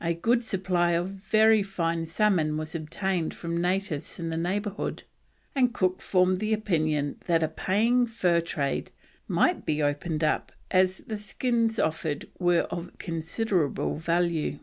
[0.00, 5.02] A good supply of very fine salmon was obtained from natives in the neighbourhood,
[5.54, 8.90] and Cook formed the opinion that a paying fur trade
[9.28, 14.60] might be opened up as the skins offered were of considerable value.